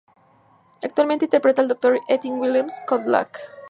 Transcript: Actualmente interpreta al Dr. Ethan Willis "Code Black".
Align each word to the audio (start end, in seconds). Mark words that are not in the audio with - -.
Actualmente 0.81 1.25
interpreta 1.25 1.61
al 1.61 1.67
Dr. 1.67 1.99
Ethan 2.07 2.39
Willis 2.39 2.73
"Code 2.87 3.03
Black". 3.03 3.37